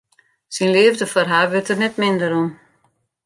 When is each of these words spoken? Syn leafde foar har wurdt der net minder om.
Syn 0.55 0.71
leafde 0.75 1.05
foar 1.11 1.29
har 1.31 1.47
wurdt 1.51 1.69
der 1.69 1.79
net 1.81 1.95
minder 2.01 2.31
om. 2.41 2.49